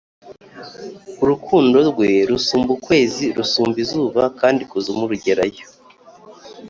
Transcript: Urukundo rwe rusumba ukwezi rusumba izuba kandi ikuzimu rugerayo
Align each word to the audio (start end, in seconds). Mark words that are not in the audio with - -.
Urukundo 1.23 1.77
rwe 1.89 2.09
rusumba 2.29 2.69
ukwezi 2.77 3.25
rusumba 3.37 3.77
izuba 3.85 4.21
kandi 4.39 4.59
ikuzimu 4.65 5.03
rugerayo 5.11 5.65